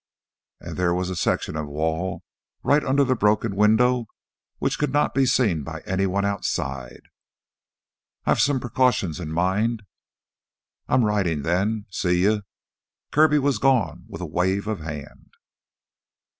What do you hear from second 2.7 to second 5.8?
under the broken window which could not be seen